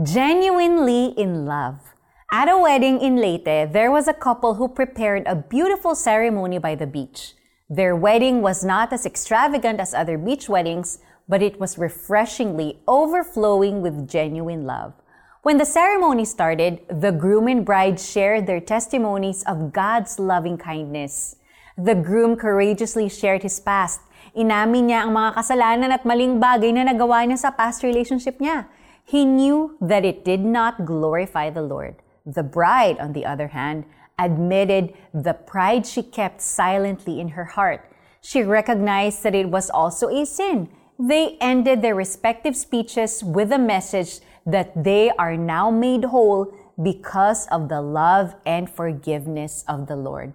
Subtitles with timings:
[0.00, 1.92] Genuinely in love.
[2.32, 6.74] At a wedding in Leyte, there was a couple who prepared a beautiful ceremony by
[6.74, 7.34] the beach.
[7.68, 10.96] Their wedding was not as extravagant as other beach weddings,
[11.28, 14.94] but it was refreshingly overflowing with genuine love.
[15.42, 21.36] When the ceremony started, the groom and bride shared their testimonies of God's loving kindness.
[21.76, 24.00] The groom courageously shared his past.
[24.32, 28.72] Inamin niya ang mga kasalanan at maling bagay na nagawa niya sa past relationship niya.
[29.04, 31.96] He knew that it did not glorify the Lord.
[32.24, 33.84] The bride, on the other hand,
[34.18, 37.90] admitted the pride she kept silently in her heart.
[38.20, 40.68] She recognized that it was also a sin.
[40.98, 47.46] They ended their respective speeches with a message that they are now made whole because
[47.48, 50.32] of the love and forgiveness of the Lord.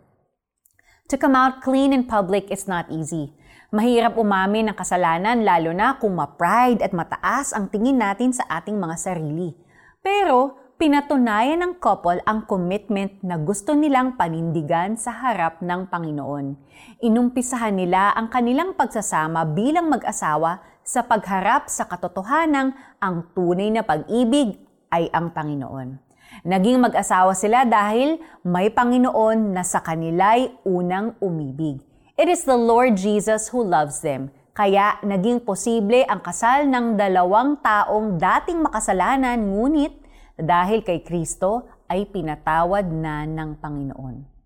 [1.07, 3.31] To come out clean in public is not easy.
[3.71, 8.75] Mahirap umamin ng kasalanan lalo na kung ma-pride at mataas ang tingin natin sa ating
[8.75, 9.55] mga sarili.
[10.03, 16.59] Pero pinatunayan ng couple ang commitment na gusto nilang panindigan sa harap ng Panginoon.
[16.99, 24.59] Inumpisahan nila ang kanilang pagsasama bilang mag-asawa sa pagharap sa katotohanang ang tunay na pag-ibig
[24.91, 26.06] ay ang Panginoon.
[26.45, 31.81] Naging mag-asawa sila dahil may Panginoon na sa kanila'y unang umibig.
[32.17, 34.29] It is the Lord Jesus who loves them.
[34.57, 39.93] Kaya naging posible ang kasal ng dalawang taong dating makasalanan ngunit
[40.33, 44.36] dahil kay Kristo ay pinatawad na ng Panginoon.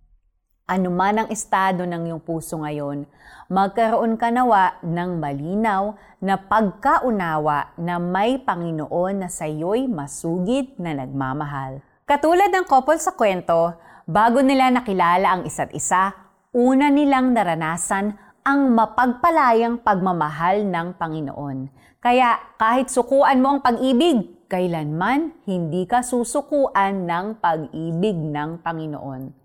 [0.71, 3.03] Ano man ang estado ng iyong puso ngayon,
[3.51, 10.95] magkaroon ka nawa ng malinaw na pagkaunawa na may Panginoon na sa iyo'y masugid na
[10.95, 11.83] nagmamahal.
[12.07, 13.75] Katulad ng couple sa kwento,
[14.07, 16.15] bago nila nakilala ang isa't isa,
[16.55, 21.67] una nilang naranasan ang mapagpalayang pagmamahal ng Panginoon.
[21.99, 29.40] Kaya kahit sukuan mo ang pag-ibig, kailanman hindi ka susukuan ng pag-ibig ng Panginoon.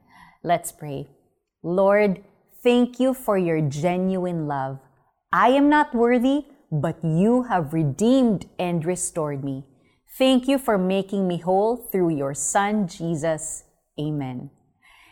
[0.46, 1.10] Let's pray.
[1.66, 2.22] Lord,
[2.62, 4.78] thank you for your genuine love.
[5.34, 9.66] I am not worthy, but you have redeemed and restored me.
[10.16, 13.66] Thank you for making me whole through your Son, Jesus.
[13.98, 14.54] Amen.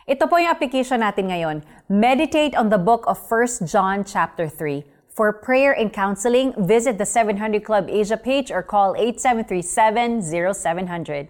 [0.07, 1.67] Ito po yung application natin ngayon.
[1.91, 4.87] Meditate on the book of 1 John chapter 3.
[5.11, 11.27] For prayer and counseling, visit the 700 Club Asia page or call 8737-0700.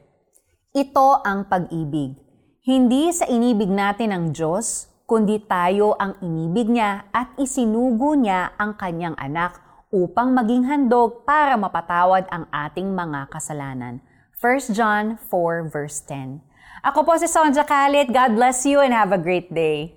[0.77, 2.21] Ito ang pag-ibig.
[2.65, 8.73] Hindi sa inibig natin ang Diyos, kundi tayo ang inibig niya at isinugo niya ang
[8.73, 9.61] kanyang anak
[9.93, 14.01] upang maging handog para mapatawad ang ating mga kasalanan.
[14.41, 16.41] 1 John 4 verse 10.
[16.81, 18.09] Ako po si Sonja Kalit.
[18.09, 19.93] God bless you and have a great day.